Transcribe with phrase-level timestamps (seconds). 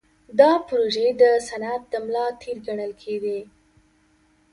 [0.39, 3.39] دا پروژې د صنعت د ملا تیر ګڼل کېدې.